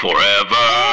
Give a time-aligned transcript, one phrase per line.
[0.00, 0.89] Forever.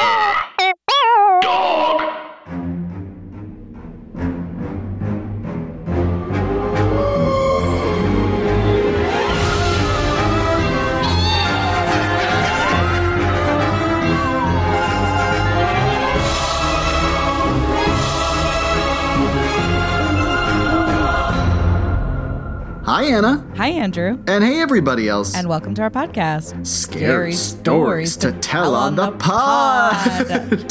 [22.98, 23.46] Hi, Anna.
[23.58, 25.36] Hi, Andrew, And hey, everybody else.
[25.36, 26.66] and welcome to our podcast.
[26.66, 30.66] Scary stories to tell on the pod.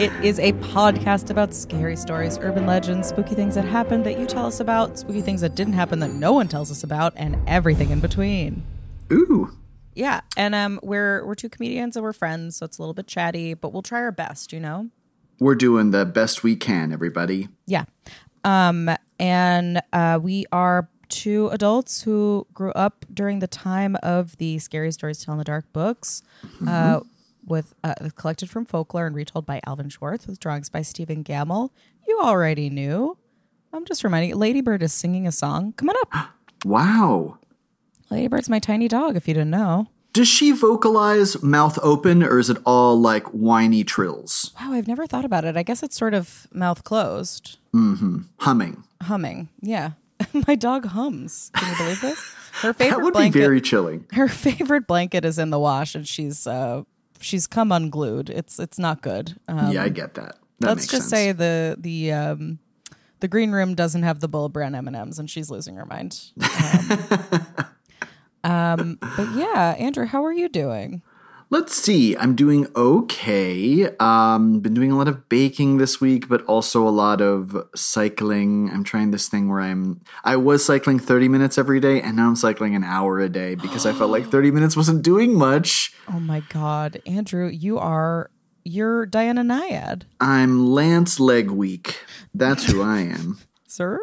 [0.00, 4.24] it is a podcast about scary stories, urban legends, spooky things that happened that you
[4.24, 7.36] tell us about, spooky things that didn't happen that no one tells us about, and
[7.46, 8.62] everything in between.
[9.12, 9.54] Ooh.
[9.94, 13.08] Yeah, and um, we're we're two comedians and we're friends, so it's a little bit
[13.08, 14.88] chatty, but we'll try our best, you know.
[15.38, 17.48] We're doing the best we can, everybody.
[17.66, 17.84] Yeah.
[18.42, 24.58] Um, and uh, we are two adults who grew up during the time of the
[24.58, 26.22] Scary Stories to Tell in the Dark books,
[26.66, 27.00] uh,
[27.46, 31.70] with uh, collected from folklore and retold by Alvin Schwartz with drawings by Stephen Gammell.
[32.06, 33.16] You already knew.
[33.72, 35.72] I'm just reminding you, Ladybird is singing a song.
[35.76, 36.30] Come on up.
[36.64, 37.38] Wow.
[38.10, 39.86] Ladybird's my tiny dog, if you didn't know.
[40.12, 44.52] Does she vocalize mouth open or is it all like whiny trills?
[44.58, 45.56] Wow, I've never thought about it.
[45.56, 48.20] I guess it's sort of mouth closed, Hmm.
[48.40, 48.82] Humming.
[49.02, 49.48] humming.
[49.60, 49.90] Yeah.
[50.48, 51.50] my dog hums.
[51.54, 52.18] Can you believe this?
[52.62, 53.34] Her favorite That would blanket.
[53.34, 54.06] be very chilling.
[54.12, 56.82] her favorite blanket is in the wash and she's uh
[57.20, 60.36] she's come unglued it's it's not good um, yeah, I get that.
[60.60, 61.10] That let's just sense.
[61.10, 62.58] say the the um
[63.20, 66.20] the green room doesn't have the bull brand m&ms and she's losing her mind
[68.44, 71.02] um, um, but yeah andrew how are you doing
[71.48, 72.16] Let's see.
[72.16, 73.88] I'm doing okay.
[74.00, 78.68] Um, been doing a lot of baking this week, but also a lot of cycling.
[78.72, 80.00] I'm trying this thing where I'm.
[80.24, 83.54] I was cycling 30 minutes every day, and now I'm cycling an hour a day
[83.54, 85.92] because I felt like 30 minutes wasn't doing much.
[86.12, 88.30] oh my god andrew you are
[88.64, 92.00] you're diana nyad I'm Lance Leg Week.
[92.34, 93.38] That's who I am.
[93.68, 94.00] sir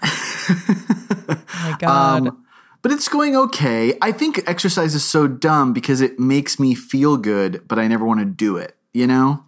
[0.02, 2.44] oh my god Um,
[2.82, 3.96] but it's going okay.
[4.00, 8.04] I think exercise is so dumb because it makes me feel good, but I never
[8.04, 8.76] want to do it.
[8.92, 9.44] You know?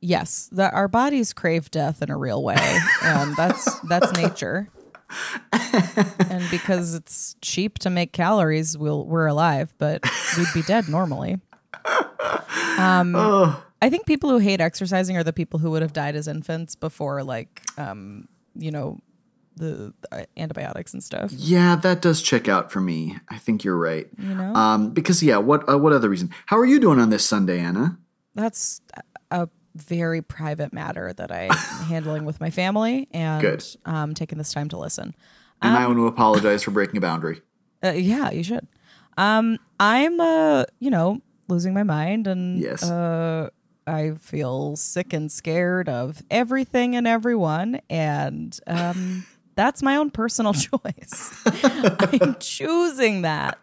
[0.00, 4.68] Yes, that our bodies crave death in a real way, and that's that's nature.
[6.30, 10.02] and because it's cheap to make calories, we'll we're alive, but
[10.36, 11.40] we'd be dead normally.
[12.78, 13.16] Um,
[13.82, 16.74] I think people who hate exercising are the people who would have died as infants
[16.74, 18.98] before, like, um, you know,
[19.56, 21.30] the, the antibiotics and stuff.
[21.32, 23.16] Yeah, that does check out for me.
[23.28, 24.08] I think you're right.
[24.18, 26.30] You know, Um, because yeah, what uh, what other reason?
[26.46, 27.98] How are you doing on this Sunday, Anna?
[28.34, 28.80] that's
[29.30, 31.50] a very private matter that I'm
[31.88, 33.64] handling with my family, and Good.
[33.84, 35.14] um, taking this time to listen.
[35.62, 37.40] And I want to apologize for breaking a boundary.
[37.82, 38.66] Uh, yeah, you should.
[39.18, 42.82] Um, I'm, uh, you know, losing my mind, and Yes.
[42.82, 43.50] uh,
[43.86, 50.52] I feel sick and scared of everything and everyone, and um, that's my own personal
[50.68, 51.42] choice.
[51.46, 53.58] I'm choosing that.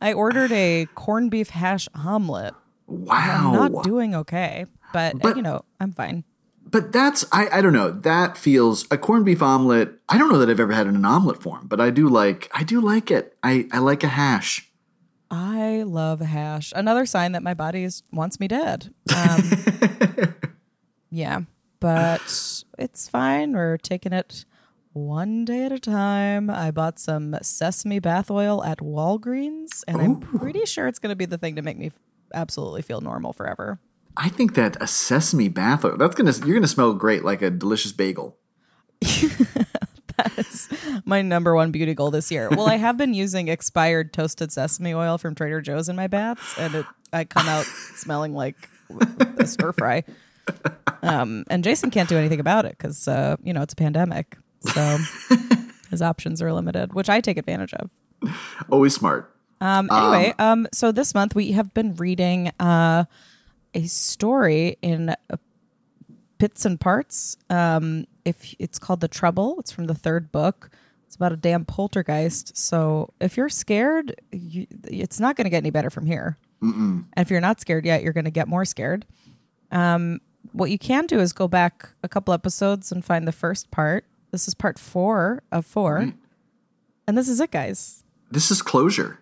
[0.00, 2.54] I ordered a corned beef hash omelet.
[2.86, 3.52] Wow.
[3.60, 6.24] I'm not doing okay, but, But- you know, I'm fine.
[6.68, 7.90] but that's I, I don't know.
[7.90, 9.94] That feels a corned beef omelet.
[10.08, 12.08] I don't know that I've ever had it in an omelet form, but I do
[12.08, 13.36] like I do like it.
[13.42, 14.70] I, I like a hash.
[15.30, 16.72] I love hash.
[16.76, 18.94] Another sign that my body is, wants me dead.
[19.16, 19.42] Um,
[21.10, 21.40] yeah,
[21.80, 23.52] but it's fine.
[23.52, 24.44] We're taking it
[24.96, 26.48] one day at a time.
[26.48, 31.16] I bought some sesame bath oil at Walgreens, and I'm pretty sure it's going to
[31.16, 31.92] be the thing to make me
[32.32, 33.78] absolutely feel normal forever.
[34.16, 35.96] I think that a sesame bath oil.
[35.98, 38.38] That's gonna you're gonna smell great like a delicious bagel.
[40.16, 40.68] That's
[41.04, 42.48] my number one beauty goal this year.
[42.48, 46.58] Well, I have been using expired toasted sesame oil from Trader Joe's in my baths,
[46.58, 47.64] and it I come out
[47.94, 48.56] smelling like
[49.38, 50.04] a stir fry.
[51.02, 54.38] Um, and Jason can't do anything about it because uh, you know it's a pandemic,
[54.60, 54.98] so
[55.90, 57.90] his options are limited, which I take advantage of.
[58.70, 59.32] Always smart.
[59.60, 63.04] Um, anyway, um, so this month we have been reading uh,
[63.74, 65.36] a story in uh,
[66.38, 67.36] bits and parts.
[67.48, 70.70] Um, if it's called The Trouble, it's from the third book.
[71.06, 72.56] It's about a damn poltergeist.
[72.56, 76.36] So if you're scared, you, it's not going to get any better from here.
[77.16, 79.06] And if you're not scared yet, you're going to get more scared.
[79.70, 80.20] Um,
[80.52, 84.04] what you can do is go back a couple episodes and find the first part.
[84.30, 86.12] This is part four of four.
[87.08, 89.20] And this is it, guys This is closure.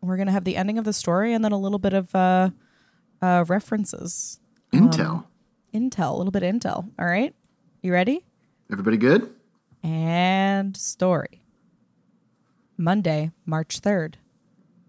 [0.00, 2.50] we're gonna have the ending of the story and then a little bit of uh,
[3.22, 4.38] uh, references,
[4.72, 5.24] Intel.
[5.72, 6.90] intel, a little bit of intel.
[6.98, 7.34] All right,
[7.82, 8.24] you ready?
[8.70, 9.32] Everybody good?
[9.82, 11.42] And story.
[12.76, 14.18] Monday, March third.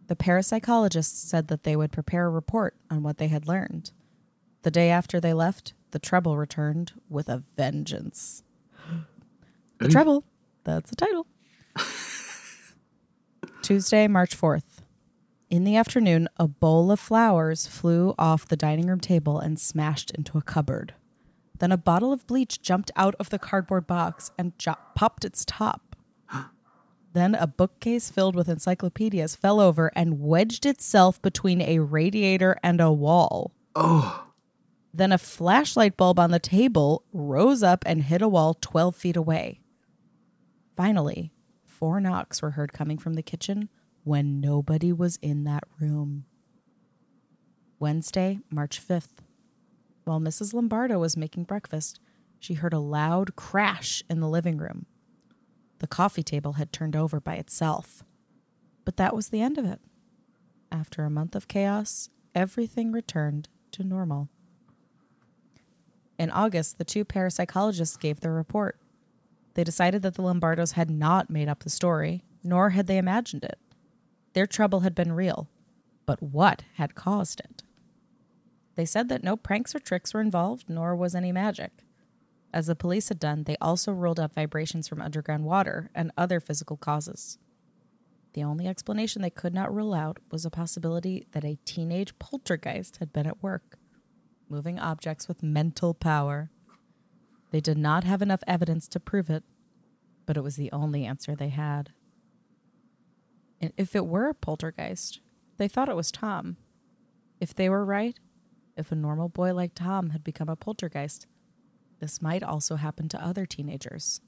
[0.08, 3.92] The parapsychologists said that they would prepare a report on what they had learned.
[4.62, 8.44] The day after they left, the trouble returned with a vengeance.
[9.80, 10.24] The Trouble,
[10.64, 11.28] that's the title.
[13.62, 14.64] Tuesday, March 4th.
[15.50, 20.12] In the afternoon, a bowl of flowers flew off the dining room table and smashed
[20.12, 20.94] into a cupboard.
[21.60, 25.46] Then a bottle of bleach jumped out of the cardboard box and jo- popped its
[25.46, 25.96] top.
[27.14, 32.82] then a bookcase filled with encyclopedias fell over and wedged itself between a radiator and
[32.82, 33.54] a wall.
[33.76, 34.28] Oh,
[34.94, 39.16] Then a flashlight bulb on the table rose up and hit a wall 12 feet
[39.16, 39.60] away.
[40.76, 41.32] Finally,
[41.66, 43.70] four knocks were heard coming from the kitchen
[44.04, 46.26] when nobody was in that room.
[47.80, 49.24] Wednesday, March 5th.
[50.04, 50.54] While Mrs.
[50.54, 52.00] Lombardo was making breakfast,
[52.40, 54.86] she heard a loud crash in the living room.
[55.80, 58.04] The coffee table had turned over by itself.
[58.86, 59.80] But that was the end of it.
[60.72, 64.30] After a month of chaos, everything returned to normal.
[66.18, 68.80] In August, the two parapsychologists gave their report.
[69.56, 73.44] They decided that the Lombardos had not made up the story, nor had they imagined
[73.44, 73.58] it.
[74.34, 75.50] Their trouble had been real,
[76.06, 77.64] but what had caused it?
[78.76, 81.86] They said that no pranks or tricks were involved, nor was any magic.
[82.54, 86.40] As the police had done, they also ruled out vibrations from underground water and other
[86.40, 87.38] physical causes.
[88.34, 92.98] The only explanation they could not rule out was a possibility that a teenage poltergeist
[92.98, 93.78] had been at work,
[94.50, 96.52] moving objects with mental power.
[97.56, 99.46] They did not have enough evidence to prove it,
[100.26, 101.94] but it was the only answer they had.
[103.62, 105.22] And if it were a poltergeist,
[105.56, 106.58] they thought it was Tom.
[107.40, 108.20] If they were right,
[108.76, 111.28] if a normal boy like Tom had become a poltergeist,
[112.02, 114.20] this might also happen to other teenagers.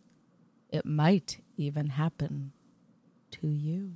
[0.69, 2.53] It might even happen
[3.31, 3.95] to you.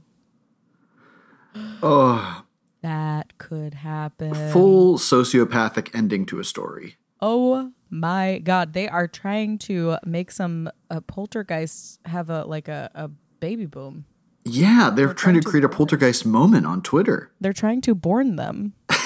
[1.82, 2.44] oh,
[2.82, 4.52] That could happen.
[4.52, 6.98] full sociopathic ending to a story.
[7.22, 12.90] Oh my god, they are trying to make some uh, poltergeists have a like a,
[12.96, 13.10] a
[13.40, 14.06] baby boom.
[14.44, 15.78] Yeah, they're trying trying to to create a born it.
[15.78, 17.32] poltergeist moment on Twitter.
[17.40, 18.74] They're trying to born them.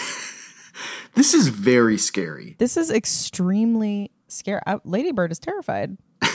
[1.16, 2.56] This is very scary.
[2.60, 4.60] This is extremely scary.
[4.68, 5.98] Uh, Ladybird is terrified.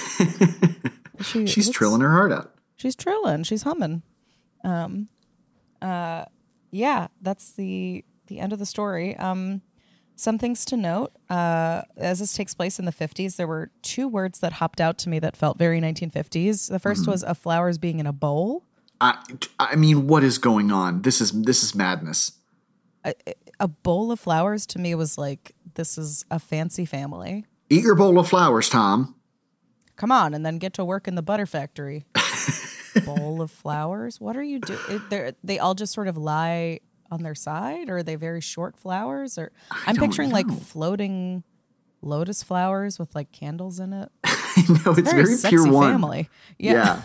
[1.23, 2.55] She She's trilling her heart out.
[2.77, 3.43] She's trilling.
[3.43, 4.03] She's humming.
[4.65, 5.09] Um,
[5.83, 6.25] uh,
[6.71, 9.15] yeah, that's the the end of the story.
[9.19, 9.61] Um,
[10.21, 11.13] some things to note.
[11.29, 14.99] Uh, as this takes place in the 50s, there were two words that hopped out
[14.99, 16.69] to me that felt very 1950s.
[16.69, 18.65] The 1st was a flowers being in a bowl.
[19.01, 19.17] I,
[19.59, 21.03] I mean, what is going on?
[21.03, 22.33] This is this is madness.
[23.59, 27.47] A bowl of flowers to me was like this is a fancy family.
[27.71, 29.15] Eat your bowl of flowers, Tom.
[29.97, 32.05] Come on, and then get to work in the butter factory.
[33.07, 34.21] bowl of flowers.
[34.21, 35.35] What are you doing?
[35.43, 36.81] They all just sort of lie
[37.11, 39.37] on their side, or are they very short flowers?
[39.39, 39.51] Or
[39.87, 41.43] I'm don't picturing like floating
[42.03, 44.09] lotus flowers with like candles in it.
[44.25, 45.93] no, it's Very, very, sexy pure one.
[45.93, 46.29] family.
[46.59, 47.03] Yeah,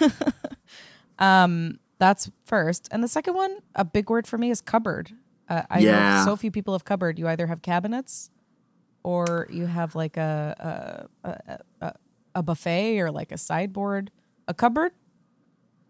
[1.19, 1.71] Yeah.
[1.99, 2.87] that's first.
[2.91, 5.11] And the second one, a big word for me is cupboard.
[5.49, 6.19] Uh, I Yeah.
[6.19, 7.17] know so few people have cupboard.
[7.19, 8.29] You either have cabinets,
[9.03, 11.93] or you have like a a, a, a,
[12.35, 14.11] a buffet or like a sideboard.
[14.47, 14.91] A cupboard.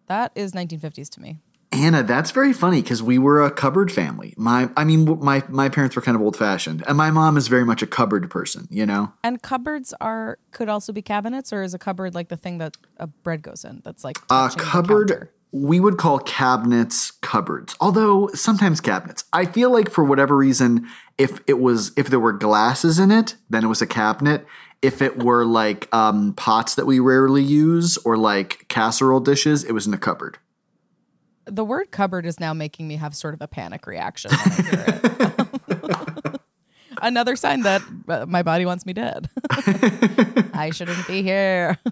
[0.08, 1.40] That is 1950s to me.
[1.76, 4.34] Anna, that's very funny because we were a cupboard family.
[4.38, 7.48] My, I mean, my my parents were kind of old fashioned, and my mom is
[7.48, 8.68] very much a cupboard person.
[8.72, 12.38] You know, And cupboards are could also be cabinets, or is a cupboard like the
[12.38, 13.82] thing that a bread goes in?
[13.84, 15.30] That's like a cupboard.
[15.52, 19.24] We would call cabinets cupboards, although sometimes cabinets.
[19.32, 23.36] I feel like for whatever reason, if it was if there were glasses in it,
[23.50, 24.46] then it was a cabinet.
[24.82, 29.72] If it were like um, pots that we rarely use or like casserole dishes, it
[29.72, 30.38] was in a cupboard.
[31.46, 34.62] The word cupboard is now making me have sort of a panic reaction when I
[34.62, 34.86] hear
[36.34, 36.42] it.
[37.02, 39.30] Another sign that uh, my body wants me dead.
[40.54, 41.78] I shouldn't be here.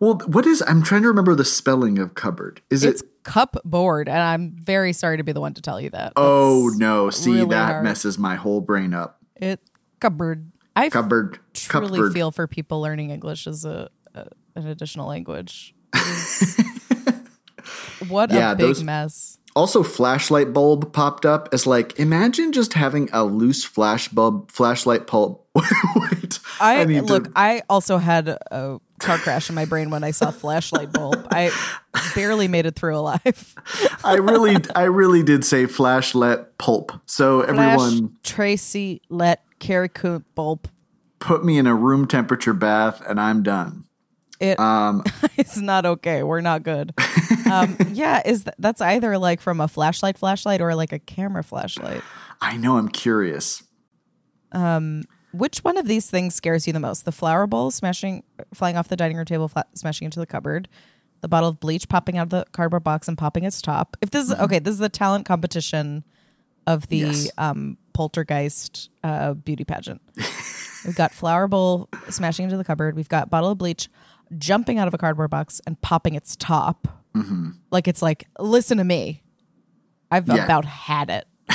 [0.00, 0.62] Well, what is?
[0.66, 2.60] I'm trying to remember the spelling of cupboard.
[2.68, 3.08] Is it It's it?
[3.22, 6.12] cupboard, and I'm very sorry to be the one to tell you that.
[6.16, 7.10] Oh no!
[7.10, 7.84] See, really that hard.
[7.84, 9.20] messes my whole brain up.
[9.36, 9.60] It
[10.00, 10.50] cupboard.
[10.74, 11.38] I Cupboard.
[11.54, 12.12] truly cupboard.
[12.12, 15.74] feel for people learning English as a, a an additional language.
[18.10, 19.38] What Yeah, a big those- mess.
[19.56, 25.06] Also, flashlight bulb popped up as like imagine just having a loose flash bulb flashlight
[25.06, 25.38] bulb.
[25.54, 27.26] Wait, I, need look.
[27.26, 31.28] To, I also had a car crash in my brain when I saw flashlight bulb.
[31.30, 31.52] I
[32.16, 33.54] barely made it through alive.
[34.04, 36.90] I really, I really did say flashlight pulp.
[37.06, 39.88] So Flash everyone Tracy let Carrie
[40.34, 40.66] bulb.
[41.20, 43.84] put me in a room temperature bath, and I'm done.
[44.40, 45.02] It Um,
[45.36, 46.22] it's not okay.
[46.22, 46.92] We're not good.
[47.50, 51.42] Um, yeah, is th- that's either like from a flashlight, flashlight, or like a camera
[51.44, 52.02] flashlight.
[52.40, 52.76] I know.
[52.76, 53.62] I'm curious.
[55.32, 57.04] Which one of these things scares you the most?
[57.04, 58.22] The flower bowl smashing,
[58.52, 60.68] flying off the dining room table, fla- smashing into the cupboard.
[61.22, 63.96] The bottle of bleach popping out of the cardboard box and popping its top.
[64.00, 66.04] If this is okay, this is the talent competition
[66.66, 67.30] of the Yes.
[67.38, 70.02] um, poltergeist uh, beauty pageant.
[70.84, 72.94] We've got flower bowl smashing into the cupboard.
[72.94, 73.88] We've got bottle of bleach
[74.38, 76.88] jumping out of a cardboard box and popping its top.
[77.14, 77.50] Mm-hmm.
[77.70, 79.22] Like it's like, listen to me.
[80.10, 80.44] I've Yeah.
[80.44, 81.26] about had it.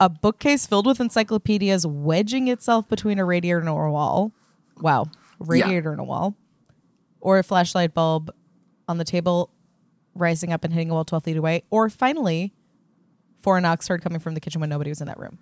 [0.00, 4.32] a bookcase filled with encyclopedias wedging itself between a radiator and a wall.
[4.80, 5.06] Wow.
[5.38, 6.34] Radiator and a wall.
[7.20, 8.30] Or a flashlight bulb
[8.88, 9.50] on the table
[10.14, 11.62] rising up and hitting a wall 12 feet away.
[11.70, 12.52] Or finally,
[13.42, 15.38] four knocks heard coming from the kitchen when nobody was in that room.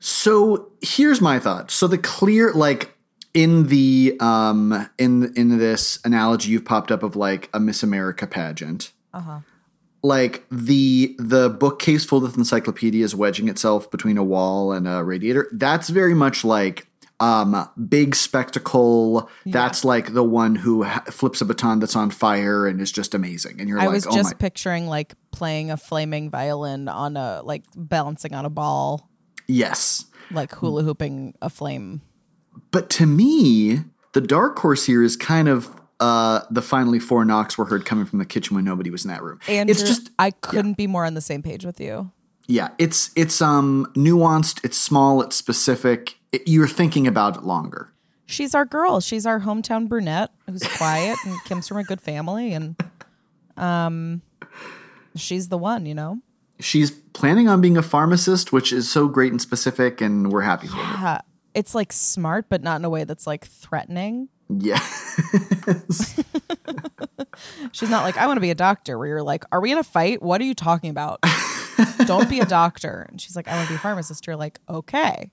[0.00, 1.70] So here's my thought.
[1.70, 2.93] So the clear, like
[3.34, 8.26] in the um in in this analogy you've popped up of like a Miss America
[8.26, 8.92] pageant.
[9.12, 9.40] Uh-huh.
[10.02, 15.48] Like the the bookcase full of encyclopedias wedging itself between a wall and a radiator.
[15.52, 16.86] That's very much like
[17.20, 19.28] um big spectacle.
[19.46, 23.14] That's like the one who ha- flips a baton that's on fire and is just
[23.14, 23.60] amazing.
[23.60, 27.16] And you're I like, was oh just my, picturing like playing a flaming violin on
[27.16, 29.08] a like balancing on a ball,
[29.48, 30.04] yes.
[30.30, 32.02] like hula hooping a flame.
[32.70, 33.80] But to me,
[34.12, 35.70] the dark horse here is kind of
[36.00, 39.10] uh, the finally four knocks were heard coming from the kitchen when nobody was in
[39.10, 39.40] that room.
[39.48, 42.10] And it's just I couldn't be more on the same page with you.
[42.46, 46.16] yeah, it's it's um nuanced, it's small, it's specific.
[46.32, 47.90] It, you're thinking about it longer.
[48.26, 49.00] She's our girl.
[49.00, 52.76] She's our hometown brunette who's quiet and comes from a good family and
[53.56, 54.22] um
[55.16, 56.18] she's the one, you know.
[56.60, 60.68] She's planning on being a pharmacist, which is so great and specific, and we're happy
[60.68, 61.20] for her.
[61.54, 64.28] It's like smart but not in a way that's like threatening.
[64.50, 64.78] Yeah,
[67.72, 69.78] She's not like I want to be a doctor where you're like, "Are we in
[69.78, 70.22] a fight?
[70.22, 71.20] What are you talking about?"
[72.06, 73.06] Don't be a doctor.
[73.08, 75.30] And she's like, "I want to be a pharmacist." You're like, "Okay."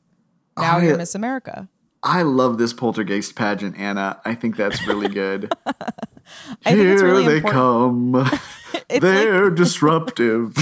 [0.57, 1.67] Now I- you're Miss America.
[2.03, 4.19] I love this poltergeist pageant, Anna.
[4.25, 5.51] I think that's really good.
[5.67, 5.73] I
[6.63, 8.25] think Here it's really they important.
[8.25, 8.39] come.
[9.01, 10.55] They're disruptive.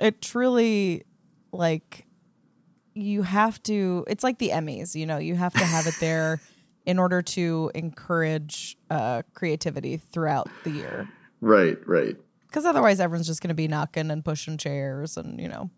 [0.00, 1.04] it truly
[1.52, 2.06] like
[2.94, 6.40] you have to it's like the emmys you know you have to have it there
[6.86, 11.08] in order to encourage uh creativity throughout the year
[11.40, 12.16] right, right.
[12.48, 15.70] because otherwise everyone's just going to be knocking and pushing chairs and you know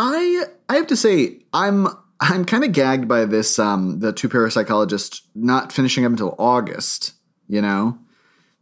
[0.00, 1.88] I I have to say I'm
[2.20, 7.14] I'm kind of gagged by this um the two parapsychologists not finishing up until August,
[7.48, 7.98] you know?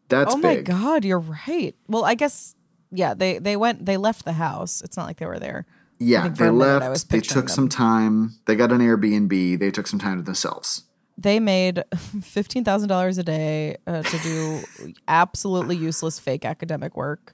[0.09, 0.67] That's oh my big.
[0.67, 2.55] god you're right well i guess
[2.93, 5.67] yeah they they went they left the house it's not like they were there
[5.99, 8.35] Yeah, they a minute I was left, they took some time.
[8.47, 10.85] They got an Airbnb, they took some time to themselves.
[11.19, 14.61] they made $15000 a day uh, to do
[15.09, 17.33] absolutely useless fake academic work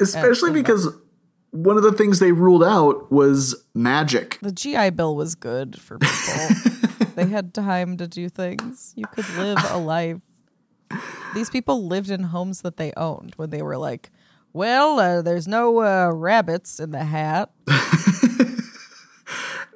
[0.00, 0.88] Especially because
[1.52, 4.38] one of the things they ruled out was magic.
[4.42, 7.06] the GI Bill was good for people.
[7.14, 8.92] they had time to do things.
[8.96, 10.18] You could live a life.
[11.34, 14.10] These people lived in homes that they owned when they were like,
[14.54, 17.50] well, uh, there's no uh, rabbits in the hat.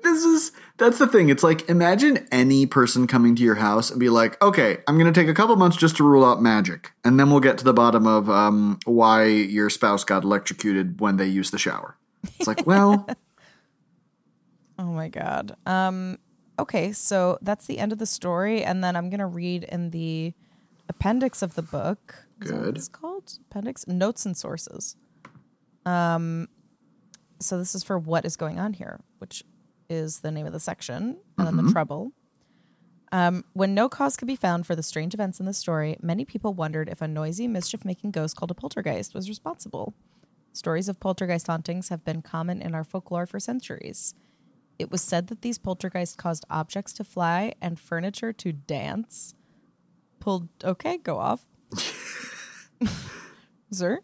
[0.00, 1.28] This is that's the thing.
[1.28, 5.12] It's like imagine any person coming to your house and be like, "Okay, I'm going
[5.12, 7.64] to take a couple months just to rule out magic, and then we'll get to
[7.64, 11.96] the bottom of um, why your spouse got electrocuted when they used the shower."
[12.38, 13.06] It's like, well,
[14.78, 15.56] Oh my god.
[15.66, 16.18] Um
[16.58, 19.90] okay, so that's the end of the story and then I'm going to read in
[19.90, 20.32] the
[20.88, 22.14] appendix of the book.
[22.40, 22.76] Is that what Good.
[22.76, 23.38] it's called?
[23.50, 24.96] Appendix notes and sources.
[25.84, 26.48] Um
[27.40, 29.44] so this is for what is going on here, which
[29.88, 32.12] is the name of the section and then the trouble.
[33.10, 36.24] Um, when no cause could be found for the strange events in the story, many
[36.24, 39.94] people wondered if a noisy, mischief making ghost called a poltergeist was responsible.
[40.52, 44.14] Stories of poltergeist hauntings have been common in our folklore for centuries.
[44.78, 49.34] It was said that these poltergeists caused objects to fly and furniture to dance.
[50.20, 51.46] Pulled, okay, go off.
[53.70, 54.00] Sir?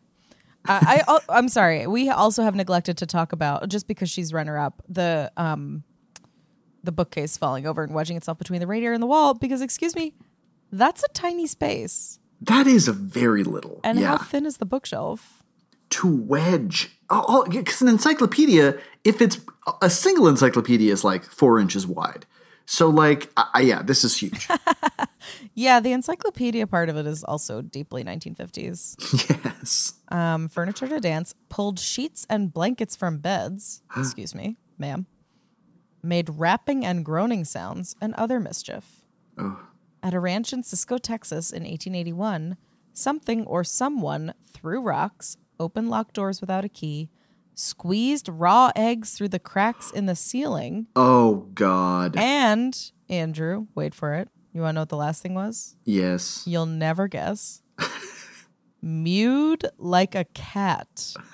[0.66, 1.87] Uh, I, I I'm sorry.
[1.87, 5.85] We also have neglected to talk about just because she's runner up the um
[6.83, 9.95] the bookcase falling over and wedging itself between the radiator and the wall because excuse
[9.95, 10.14] me,
[10.73, 12.19] that's a tiny space.
[12.40, 13.81] that is a very little.
[13.85, 15.40] And yeah, how thin is the bookshelf?
[15.90, 16.90] to wedge.
[17.09, 19.38] Oh, because an encyclopedia, if it's
[19.81, 22.26] a single encyclopedia, is like four inches wide.
[22.66, 24.49] So, like, I, yeah, this is huge.
[25.54, 28.97] Yeah, the encyclopedia part of it is also deeply 1950s.
[29.44, 29.94] yes.
[30.09, 33.83] Um, furniture to dance, pulled sheets and blankets from beds.
[33.97, 35.06] Excuse me, ma'am.
[36.02, 39.02] made rapping and groaning sounds, and other mischief.
[40.02, 42.56] At a ranch in Cisco, Texas in 1881,
[42.92, 47.09] something or someone threw rocks, opened locked doors without a key,
[47.54, 52.16] squeezed raw eggs through the cracks in the ceiling, Oh God.
[52.16, 54.28] and, Andrew, wait for it.
[54.52, 55.76] You want to know what the last thing was?
[55.84, 56.44] yes.
[56.46, 57.62] You'll never guess.
[58.82, 61.14] Mewed like a cat.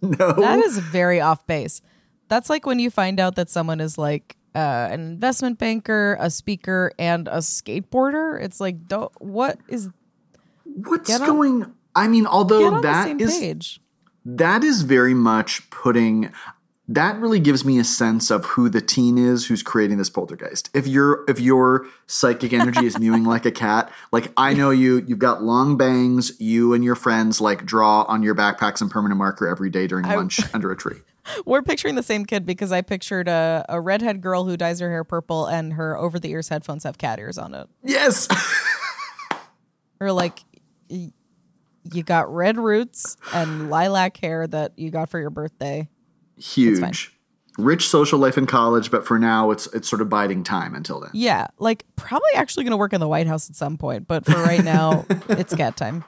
[0.00, 0.30] No.
[0.32, 1.82] That is very off base.
[2.28, 4.58] That's like when you find out that someone is like uh,
[4.92, 8.40] an investment banker, a speaker, and a skateboarder.
[8.40, 9.90] It's like, don't, what is
[10.62, 11.72] What's on- going?
[11.96, 13.80] I mean, although same is page?
[14.36, 16.32] That is very much putting.
[16.90, 20.70] That really gives me a sense of who the teen is who's creating this poltergeist.
[20.74, 25.04] If your if your psychic energy is mewing like a cat, like I know you,
[25.06, 26.38] you've got long bangs.
[26.40, 30.06] You and your friends like draw on your backpacks and permanent marker every day during
[30.06, 31.00] lunch under a tree.
[31.44, 34.88] We're picturing the same kid because I pictured a, a redhead girl who dyes her
[34.88, 37.68] hair purple and her over the ears headphones have cat ears on it.
[37.82, 38.28] Yes.
[40.00, 40.44] Or like
[41.92, 45.88] you got red roots and lilac hair that you got for your birthday.
[46.36, 47.12] Huge.
[47.58, 51.00] Rich social life in college, but for now it's it's sort of biding time until
[51.00, 51.10] then.
[51.12, 54.24] Yeah, like probably actually going to work in the White House at some point, but
[54.24, 56.04] for right now, it's cat time.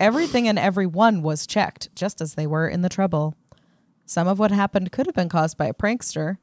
[0.00, 3.34] Everything and everyone was checked, just as they were in the trouble.
[4.04, 6.36] Some of what happened could have been caused by a prankster,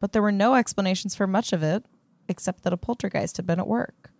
[0.00, 1.84] but there were no explanations for much of it,
[2.28, 4.11] except that a poltergeist had been at work.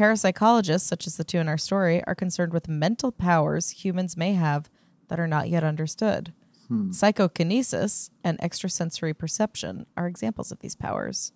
[0.00, 4.32] Parapsychologists, such as the two in our story, are concerned with mental powers humans may
[4.32, 4.70] have
[5.08, 6.32] that are not yet understood.
[6.90, 11.32] Psychokinesis and extrasensory perception are examples of these powers.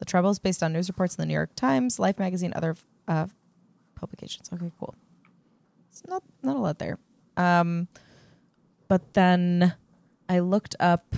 [0.00, 2.76] The Trouble is based on news reports in the New York Times, Life magazine, other
[3.06, 3.28] uh,
[3.94, 4.50] publications.
[4.52, 4.94] Okay, cool.
[5.90, 6.98] It's not not a lot there.
[7.38, 7.88] Um,
[8.88, 9.74] but then
[10.28, 11.14] I looked up.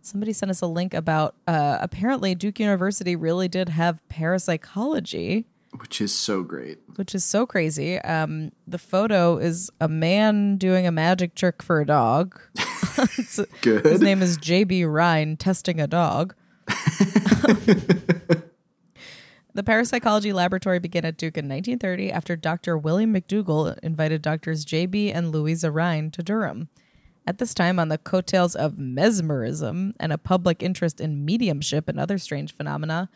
[0.00, 5.44] Somebody sent us a link about uh, apparently Duke University really did have parapsychology
[5.80, 6.78] Which is so great.
[6.96, 7.98] which is so crazy.
[7.98, 12.38] Um, the photo is a man doing a magic trick for a dog.
[13.62, 13.84] Good.
[13.84, 16.34] His name is JB Rhine testing a dog.
[16.66, 18.42] the
[19.64, 22.76] parapsychology laboratory began at Duke in 1930 after Dr.
[22.76, 26.68] William McDougall invited doctors JB and Louisa Rhine to Durham.
[27.28, 31.98] At this time, on the coattails of mesmerism and a public interest in mediumship and
[31.98, 33.08] other strange phenomena,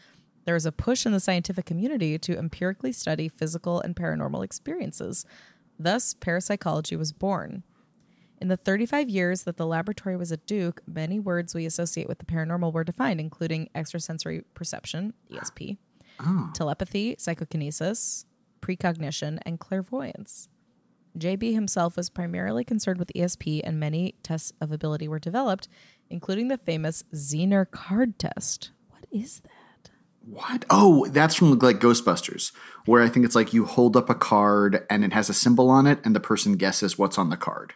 [0.51, 5.25] there was a push in the scientific community to empirically study physical and paranormal experiences.
[5.79, 7.63] Thus, parapsychology was born.
[8.41, 12.19] In the 35 years that the laboratory was at Duke, many words we associate with
[12.19, 15.79] the paranormal were defined, including extrasensory perception, ESP,
[16.19, 16.51] ah.
[16.53, 18.27] telepathy, psychokinesis,
[18.61, 20.49] precognition, and clairvoyance.
[21.17, 25.69] JB himself was primarily concerned with ESP, and many tests of ability were developed,
[26.09, 28.73] including the famous Zener card test.
[28.89, 29.60] What is that?
[30.31, 30.65] What?
[30.71, 32.53] Oh, that's from like Ghostbusters,
[32.87, 35.69] where I think it's like you hold up a card and it has a symbol
[35.71, 37.75] on it, and the person guesses what's on the card.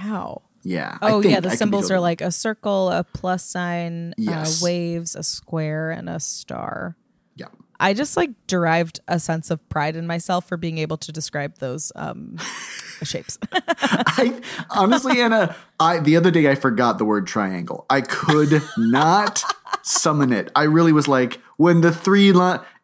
[0.00, 0.42] Wow.
[0.62, 0.98] Yeah.
[1.00, 1.40] I Oh, yeah.
[1.40, 4.62] The be symbols are like a circle, a plus sign, Yes.
[4.62, 6.96] uh, waves, a square, and a star.
[7.36, 7.46] Yeah.
[7.80, 11.58] I just like derived a sense of pride in myself for being able to describe
[11.58, 12.36] those um,
[13.02, 13.38] shapes.
[13.52, 17.86] I honestly, Anna, I the other day I forgot the word triangle.
[17.88, 19.42] I could not
[19.88, 20.50] summon it.
[20.54, 22.32] I really was like, when the three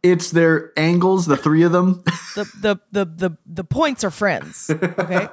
[0.02, 2.02] it's their angles, the three of them.
[2.34, 4.70] the, the the the the points are friends.
[4.70, 5.28] Okay,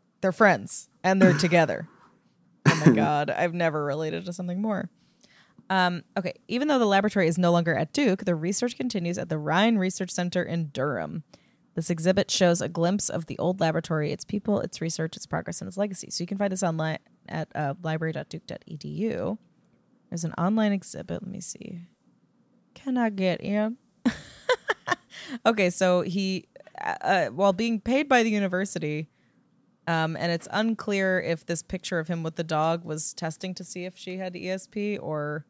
[0.20, 1.88] they're friends and they're together.
[2.66, 4.88] Oh my god, I've never related to something more.
[5.68, 9.28] Um, okay, even though the laboratory is no longer at Duke, the research continues at
[9.28, 11.24] the Rhine Research Center in Durham.
[11.74, 15.60] This exhibit shows a glimpse of the old laboratory, its people, its research, its progress,
[15.60, 16.08] and its legacy.
[16.10, 16.98] So you can find this online
[17.28, 19.36] at uh, library.duke.edu.
[20.10, 21.22] There's an online exhibit.
[21.22, 21.80] Let me see.
[22.74, 23.76] Can I get in?
[25.46, 26.46] okay, so he,
[26.80, 29.08] uh, while being paid by the university,
[29.88, 33.64] um, and it's unclear if this picture of him with the dog was testing to
[33.64, 35.46] see if she had ESP or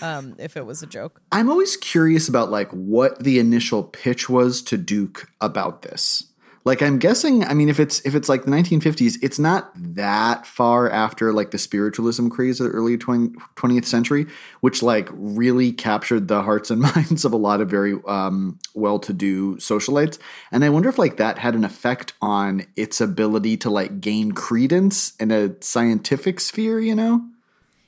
[0.00, 1.20] um, if it was a joke.
[1.32, 6.31] I'm always curious about like what the initial pitch was to Duke about this.
[6.64, 10.46] Like I'm guessing, I mean, if it's if it's like the 1950s, it's not that
[10.46, 14.26] far after like the spiritualism craze of the early 20, 20th century,
[14.60, 19.56] which like really captured the hearts and minds of a lot of very um, well-to-do
[19.56, 20.20] socialites.
[20.52, 24.30] And I wonder if like that had an effect on its ability to like gain
[24.30, 26.78] credence in a scientific sphere.
[26.78, 27.24] You know?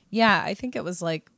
[0.09, 1.31] Yeah, I think it was like,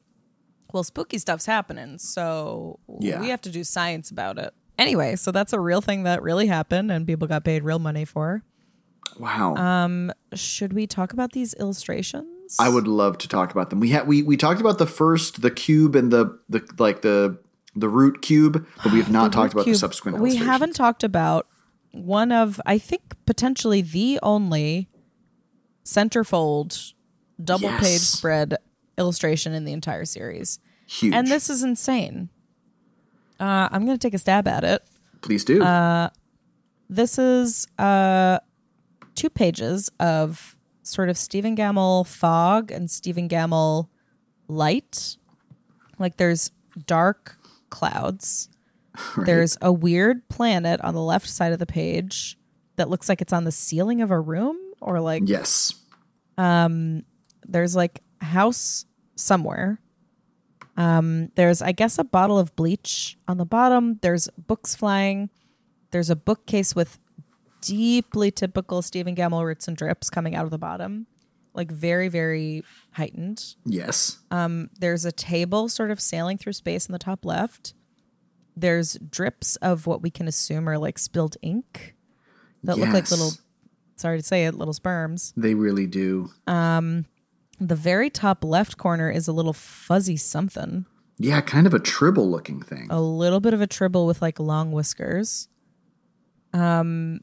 [0.74, 3.22] well, spooky stuff's happening, so Yeah.
[3.22, 4.54] we have to do science about it.
[4.78, 8.06] Anyway, so that's a real thing that really happened and people got paid real money
[8.06, 8.44] for.
[9.18, 9.56] Wow.
[9.56, 12.56] Um, should we talk about these illustrations?
[12.60, 13.80] I would love to talk about them.
[13.80, 17.38] We had we we talked about the first, the cube and the the like the
[17.76, 20.20] the root cube, but we have not talked about the subsequent.
[20.20, 21.48] We haven't talked about
[21.92, 24.90] one of, I think, potentially the only
[25.84, 26.94] centerfold
[27.44, 28.58] double page spread
[28.98, 30.60] illustration in the entire series.
[30.88, 31.14] huge.
[31.14, 32.30] And this is insane.
[33.40, 34.82] Uh, I'm going to take a stab at it.
[35.22, 35.64] please do.
[35.64, 36.10] uh,
[36.90, 38.40] This is uh,
[39.16, 43.90] two pages of sort of Stephen Gammell fog and Stephen Gammell
[44.48, 45.18] light.
[46.00, 46.52] Like there's
[46.86, 47.38] dark
[47.70, 48.50] clouds.
[49.16, 49.28] Right.
[49.28, 52.36] There's a weird planet on the left side of the page
[52.78, 55.72] that looks like it's on the ceiling of a room or like yes,
[56.36, 57.04] Um
[57.48, 59.80] there's like a house somewhere.
[60.78, 63.98] Um, there's I guess a bottle of bleach on the bottom.
[64.02, 65.30] There's books flying.
[65.92, 67.00] There's a bookcase with
[67.62, 71.08] deeply typical Stephen Gammell roots and drips coming out of the bottom,
[71.56, 73.56] like very very heightened.
[73.66, 77.74] yes, Um, there's a table sort of sailing through space in the top left.
[78.56, 81.96] There's drips of what we can assume are like spilled ink
[82.64, 83.32] that look like little.
[83.96, 85.34] Sorry to say it, little sperms.
[85.36, 86.30] they really do.
[87.60, 90.86] The very top left corner is a little fuzzy something.
[91.18, 92.88] yeah, kind of a tribble looking thing.
[92.92, 95.48] A little bit of a tribble with like long whiskers.
[96.54, 97.22] Um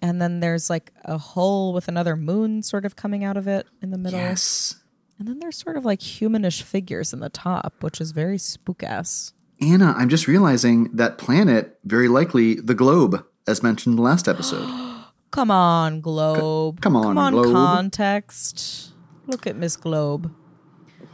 [0.00, 3.66] and then there's like a hole with another moon sort of coming out of it
[3.80, 4.18] in the middle.
[4.18, 4.80] yes,
[5.18, 8.82] And then there's sort of like humanish figures in the top, which is very spook
[8.82, 9.32] ass.
[9.60, 14.26] Anna, I'm just realizing that planet very likely the globe, as mentioned in the last
[14.26, 14.66] episode.
[15.30, 16.80] Come on, Globe.
[16.82, 17.54] come on, Come on, Globe.
[17.54, 18.91] context.
[19.32, 20.32] Look at Miss Globe.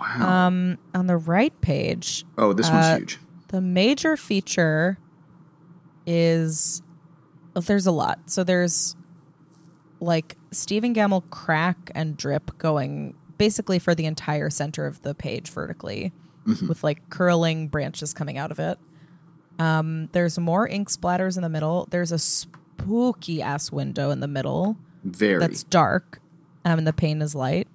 [0.00, 0.46] Wow.
[0.46, 3.18] Um, on the right page, oh, this one's uh, huge.
[3.48, 4.98] The major feature
[6.04, 6.82] is
[7.54, 8.18] oh, there's a lot.
[8.26, 8.96] So there's
[10.00, 15.48] like Stephen Gammell crack and drip going basically for the entire center of the page
[15.50, 16.12] vertically
[16.68, 18.78] with like curling branches coming out of it.
[19.58, 21.86] Um, there's more ink splatters in the middle.
[21.90, 25.38] There's a spooky ass window in the middle Very.
[25.38, 26.20] that's dark
[26.64, 27.67] um, and the pane is light.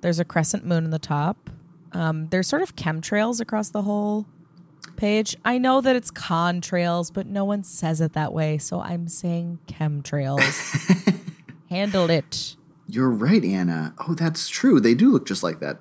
[0.00, 1.50] There's a crescent moon in the top.
[1.92, 4.26] Um, there's sort of chemtrails across the whole
[4.96, 5.36] page.
[5.44, 9.58] I know that it's contrails, but no one says it that way, so I'm saying
[9.66, 11.14] chemtrails.
[11.70, 12.56] Handle it.
[12.88, 13.94] You're right, Anna.
[14.06, 14.80] Oh, that's true.
[14.80, 15.78] They do look just like that.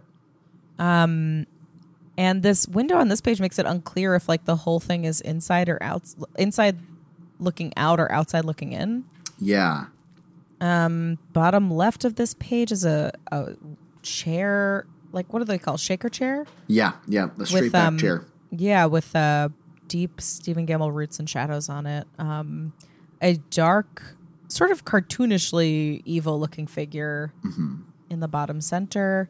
[0.80, 1.46] Um,
[2.18, 5.22] And this window on this page makes it unclear if like the whole thing is
[5.22, 6.04] inside or out,
[6.38, 6.78] inside
[7.40, 9.06] looking out or outside looking in.
[9.40, 9.86] Yeah.
[10.60, 13.54] Um, Bottom left of this page is a, a
[14.08, 16.46] chair, like what do they call shaker chair?
[16.68, 16.94] Yeah.
[17.08, 17.28] Yeah.
[17.36, 18.26] The straight with back um, chair.
[18.52, 19.50] yeah, with uh,
[19.88, 22.08] deep Stephen Gammell roots and shadows on it.
[22.20, 22.74] Um,
[23.22, 24.16] a dark,
[24.48, 27.76] sort of cartoonishly evil looking figure Mm-hmm.
[28.10, 29.30] in the bottom center.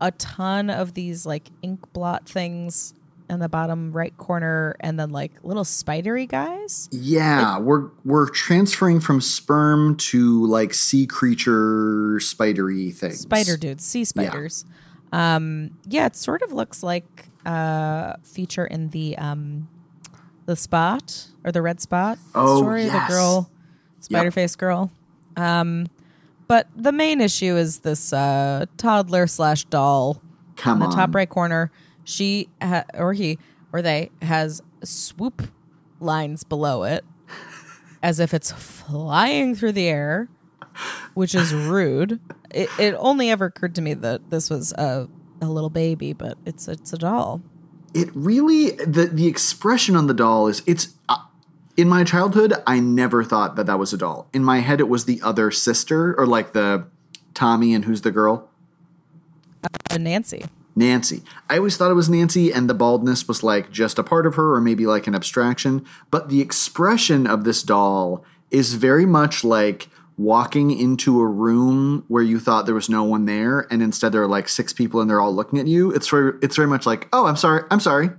[0.00, 2.92] A ton of these like ink blot things
[3.28, 6.88] in the bottom right corner, and then like little spidery guys.
[6.92, 13.20] Yeah, we're we're transferring from sperm to like sea creature spidery things.
[13.20, 14.64] Spider dudes, sea spiders.
[15.12, 19.68] Um, yeah, it sort of looks like a feature in the um,
[20.46, 23.08] the spot or the red spot Oh, story, yes.
[23.08, 23.50] the girl,
[24.00, 24.90] spider face girl.
[25.36, 25.86] Um,
[26.48, 30.22] but the main issue is this uh, toddler slash doll
[30.56, 31.70] Come in the top right corner.
[32.06, 33.38] She ha- or he
[33.72, 35.42] or they has swoop
[35.98, 37.04] lines below it,
[38.02, 40.28] as if it's flying through the air,
[41.14, 42.20] which is rude.
[42.54, 45.08] It, it only ever occurred to me that this was a
[45.42, 47.42] a little baby, but it's it's a doll.
[47.92, 51.18] It really the the expression on the doll is it's uh,
[51.76, 54.28] in my childhood I never thought that that was a doll.
[54.32, 56.86] In my head it was the other sister or like the
[57.34, 58.48] Tommy and who's the girl?
[59.90, 60.44] Uh, Nancy.
[60.76, 61.22] Nancy.
[61.48, 64.34] I always thought it was Nancy, and the baldness was like just a part of
[64.34, 65.84] her, or maybe like an abstraction.
[66.10, 72.22] But the expression of this doll is very much like walking into a room where
[72.22, 75.08] you thought there was no one there, and instead there are like six people and
[75.08, 75.90] they're all looking at you.
[75.90, 78.10] It's very, it's very much like, oh, I'm sorry, I'm sorry.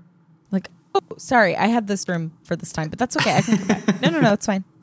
[0.51, 3.37] Like, oh, sorry, I had this room for this time, but that's okay.
[3.37, 4.01] I can come back.
[4.01, 4.63] No, no, no, it's fine.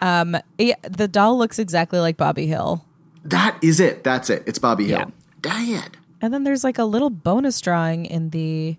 [0.00, 2.84] Um, yeah, the doll looks exactly like Bobby Hill.
[3.24, 4.04] That is it.
[4.04, 4.44] That's it.
[4.46, 5.12] It's Bobby Hill.
[5.44, 5.80] Yeah.
[5.80, 5.96] Dad.
[6.20, 8.76] And then there's like a little bonus drawing in the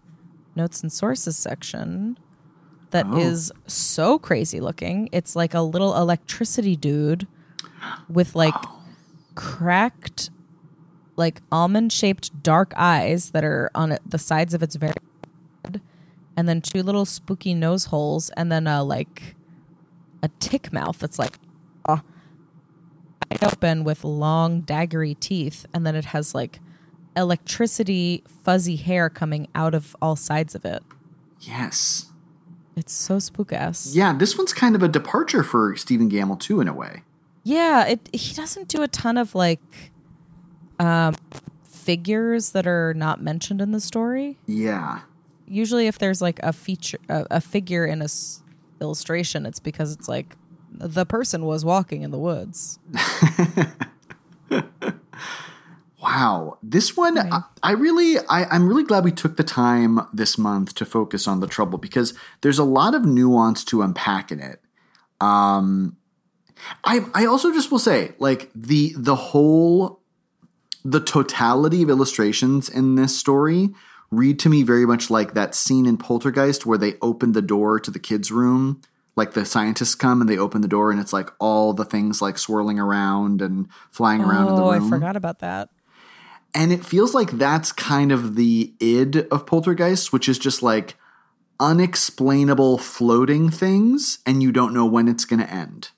[0.56, 2.18] notes and sources section
[2.92, 3.18] that oh.
[3.18, 3.60] is Oh.
[3.68, 5.10] so crazy looking.
[5.12, 7.28] It's like a little electricity dude
[8.10, 8.82] with like Oh.
[9.36, 10.32] cracked,
[11.16, 14.94] like almond shaped dark eyes that are on the sides of its very
[15.64, 15.82] head,
[16.36, 19.36] and then two little spooky nose holes, and then a like
[20.22, 21.40] a tick mouth that's like
[21.88, 22.02] wide
[23.44, 26.60] open with long daggery teeth, and then it has like
[27.16, 30.84] electricity fuzzy hair coming out of all sides of it.
[31.42, 32.08] Yes.
[32.76, 33.94] It's so spook ass.
[33.94, 37.04] Yeah, this one's kind of a departure for Stephen Gammell too, in a way.
[37.44, 39.60] Yeah, it he doesn't do a ton of like
[40.80, 41.16] um
[41.64, 44.38] figures that are not mentioned in the story.
[44.46, 45.02] Yeah.
[45.48, 48.44] Usually if there's like a feature a, a figure in a s-
[48.80, 50.36] illustration, it's because it's like
[50.72, 52.80] the person was walking in the woods.
[56.02, 60.38] Wow, this one I, I really I, I'm really glad we took the time this
[60.38, 64.40] month to focus on the trouble because there's a lot of nuance to unpack in
[64.40, 64.62] it.
[65.20, 65.98] Um,
[66.86, 70.02] I I also just will say like the the whole
[70.86, 73.70] the totality of illustrations in this story
[74.12, 77.80] read to me very much like that scene in Poltergeist where they open the door
[77.80, 78.82] to the kids' room.
[79.16, 82.22] Like the scientists come and they open the door and it's like all the things
[82.22, 84.70] like swirling around and flying around in the room.
[84.70, 84.94] Oh, room.
[84.94, 85.70] I forgot about that.
[86.54, 90.96] And it feels like that's kind of the id of Poltergeist, which is just like
[91.60, 95.90] unexplainable floating things, and you don't know when it's going to end.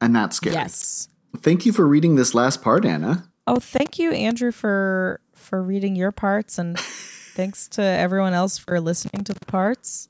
[0.00, 0.54] And that's scary.
[0.54, 1.08] Yes.
[1.36, 3.28] Thank you for reading this last part, Anna.
[3.46, 6.78] Oh, thank you, Andrew, for for reading your parts, and
[7.34, 10.08] thanks to everyone else for listening to the parts.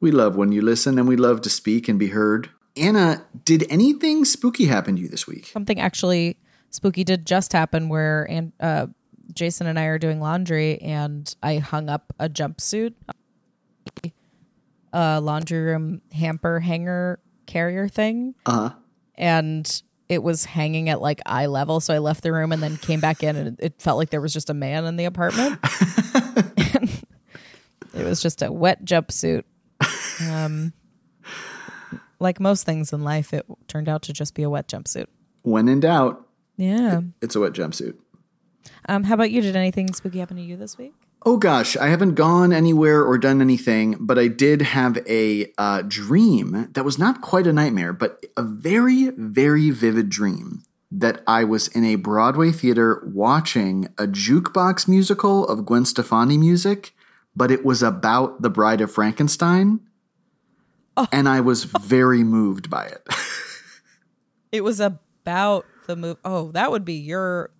[0.00, 2.50] We love when you listen, and we love to speak and be heard.
[2.76, 5.46] Anna, did anything spooky happen to you this week?
[5.46, 6.36] Something actually
[6.70, 8.86] spooky did just happen where and uh,
[9.32, 12.94] Jason and I are doing laundry, and I hung up a jumpsuit,
[14.92, 18.70] a laundry room hamper hanger carrier thing, Uh huh.
[19.16, 21.80] and it was hanging at like eye level.
[21.80, 24.20] So I left the room and then came back in, and it felt like there
[24.20, 25.58] was just a man in the apartment.
[27.94, 29.44] it was just a wet jumpsuit.
[30.30, 30.72] Um,
[32.20, 35.06] like most things in life, it turned out to just be a wet jumpsuit.
[35.42, 37.00] When in doubt, Yeah.
[37.20, 37.94] it's a wet jumpsuit.
[38.88, 39.40] Um, how about you?
[39.40, 40.94] Did anything spooky happen to you this week?
[41.26, 45.82] Oh gosh, I haven't gone anywhere or done anything, but I did have a uh,
[45.86, 51.44] dream that was not quite a nightmare, but a very, very vivid dream that I
[51.44, 56.94] was in a Broadway theater watching a jukebox musical of Gwen Stefani music,
[57.34, 59.80] but it was about the Bride of Frankenstein.
[61.10, 63.02] And I was very moved by it.
[64.54, 66.16] It was about the move.
[66.24, 67.50] Oh, that would be your.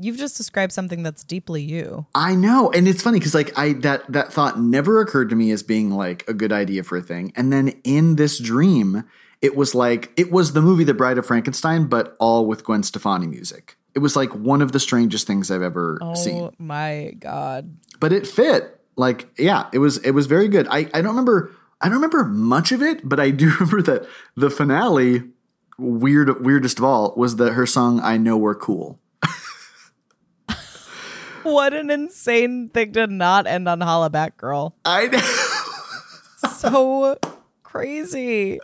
[0.00, 2.06] You've just described something that's deeply you.
[2.14, 5.50] I know, and it's funny because like I that that thought never occurred to me
[5.50, 9.04] as being like a good idea for a thing, and then in this dream,
[9.42, 12.82] it was like it was the movie The Bride of Frankenstein, but all with Gwen
[12.82, 13.76] Stefani music.
[13.94, 17.76] It was like one of the strangest things I've ever Oh seen, my god.
[18.00, 18.80] but it fit.
[18.96, 20.66] Like, yeah, it was it was very good.
[20.70, 24.06] I I don't remember I don't remember much of it, but I do remember that
[24.34, 25.24] the finale,
[25.78, 28.98] weird weirdest of all, was that her song "I Know We're Cool."
[31.52, 34.74] What an insane thing to not end on Hollaback Girl.
[34.84, 36.50] I know.
[36.58, 37.18] So
[37.62, 38.60] crazy.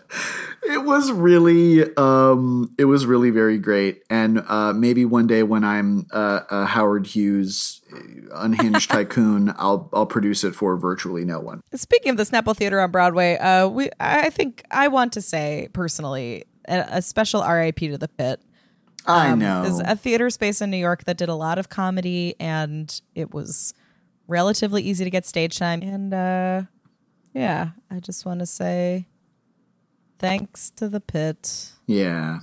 [0.63, 5.65] it was really um it was really very great and uh maybe one day when
[5.65, 7.99] i'm uh, a howard hughes uh,
[8.45, 12.81] unhinged tycoon i'll i'll produce it for virtually no one Speaking of the Snapple Theater
[12.81, 17.79] on Broadway, uh, we I think I want to say personally a, a special RIP
[17.79, 18.41] to the Pit.
[19.07, 22.35] I know is a theater space in New York that did a lot of comedy
[22.39, 23.75] and it was
[24.29, 25.83] relatively easy to get stage time.
[25.83, 26.63] And uh,
[27.35, 29.07] yeah, I just want to say
[30.19, 31.73] thanks to the pit.
[31.87, 32.41] yeah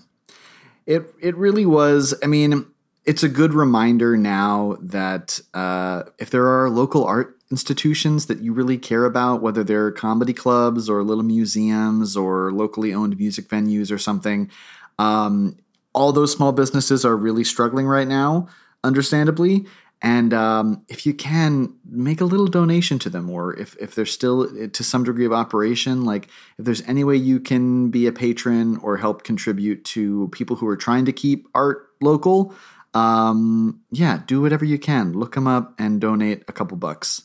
[0.88, 2.66] it it really was i mean
[3.06, 8.52] it's a good reminder now that uh if there are local art institutions that you
[8.52, 13.92] really care about whether they're comedy clubs or little museums or locally owned music venues
[13.92, 14.50] or something
[14.98, 15.56] um
[15.98, 18.48] all those small businesses are really struggling right now,
[18.84, 19.66] understandably.
[20.00, 24.06] And um, if you can, make a little donation to them, or if, if they're
[24.06, 26.26] still to some degree of operation, like
[26.60, 30.68] if there's any way you can be a patron or help contribute to people who
[30.68, 32.54] are trying to keep art local,
[32.94, 35.14] um, yeah, do whatever you can.
[35.14, 37.24] Look them up and donate a couple bucks.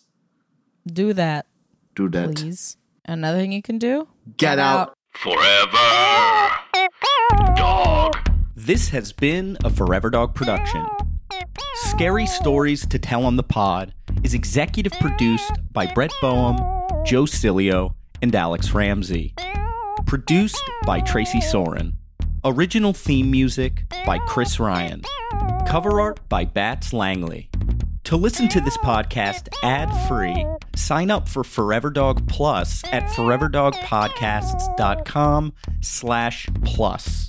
[0.86, 1.44] Do that,
[1.94, 2.36] Do that.
[2.36, 2.78] please.
[3.04, 4.08] Another thing you can do
[4.38, 4.94] Get out.
[5.12, 5.76] Forever.
[7.54, 7.91] Dog.
[8.64, 10.86] This has been a Forever Dog production.
[11.74, 16.58] Scary Stories to Tell on the Pod is executive produced by Brett Boehm,
[17.04, 19.34] Joe Cilio, and Alex Ramsey.
[20.06, 21.94] Produced by Tracy Soren.
[22.44, 25.02] Original theme music by Chris Ryan.
[25.66, 27.50] Cover art by Bats Langley.
[28.04, 30.46] To listen to this podcast ad-free,
[30.76, 37.28] sign up for Forever Dog Plus at foreverdogpodcasts.com slash plus.